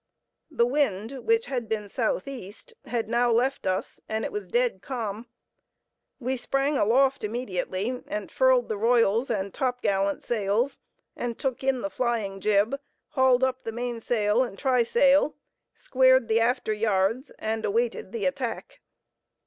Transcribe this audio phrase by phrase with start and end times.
[0.49, 5.27] The wind, which had been southeast, had now left us, and it was dead calm.
[6.19, 10.79] We sprang aloft immediately and furled the royals and top gallant sails,
[11.15, 12.79] and took in the flying jib,
[13.09, 15.35] hauled up the mainsail and trysail,
[15.75, 18.79] squared the after yards and awaited the attack.